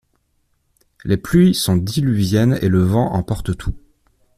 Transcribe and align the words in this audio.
Les 1.03 1.15
pluies 1.17 1.53
sont 1.53 1.75
diluviennes 1.77 2.57
et 2.63 2.69
le 2.69 2.81
vent 2.81 3.13
emporte 3.13 3.55
tout. 3.55 3.75